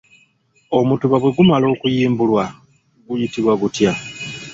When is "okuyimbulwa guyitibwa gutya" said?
1.73-3.91